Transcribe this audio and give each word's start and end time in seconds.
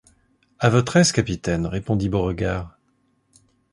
À 0.57 0.71
votre 0.71 0.97
aise, 0.97 1.11
capitaine, 1.11 1.67
répondit 1.67 2.09
Beauregard. 2.09 2.75